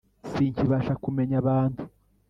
sinkibasha 0.31 0.93
kumenya 1.03 1.35
abantu. 1.41 1.81